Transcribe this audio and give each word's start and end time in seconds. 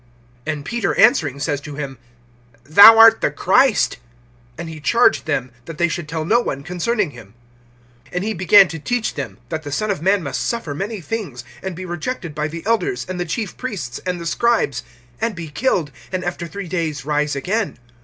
And 0.47 0.65
Peter 0.65 0.95
answering 0.95 1.39
says 1.39 1.61
to 1.61 1.75
him: 1.75 1.99
Thou 2.63 2.97
art 2.97 3.21
the 3.21 3.29
Christ. 3.29 3.97
(30)And 4.57 4.67
he 4.67 4.79
charged 4.79 5.27
them 5.27 5.51
that 5.65 5.77
they 5.77 5.87
should 5.87 6.09
tell 6.09 6.25
no 6.25 6.39
one 6.39 6.63
concerning 6.63 7.11
him. 7.11 7.35
(31)And 8.11 8.23
he 8.23 8.33
began 8.33 8.67
to 8.69 8.79
teach 8.79 9.13
them, 9.13 9.37
that 9.49 9.61
the 9.61 9.71
Son 9.71 9.91
of 9.91 10.01
man 10.01 10.23
must 10.23 10.41
suffer 10.41 10.73
many 10.73 11.01
things, 11.01 11.43
and 11.61 11.75
be 11.75 11.85
rejected 11.85 12.33
by 12.33 12.47
the 12.47 12.65
elders, 12.65 13.05
and 13.07 13.19
the 13.19 13.25
chief 13.25 13.55
priests, 13.57 13.99
and 14.03 14.19
the 14.19 14.25
scribes, 14.25 14.81
and 15.21 15.35
be 15.35 15.49
killed, 15.49 15.91
and 16.11 16.23
after 16.25 16.47
three 16.47 16.67
days 16.67 17.05
rise 17.05 17.35
again. 17.35 17.77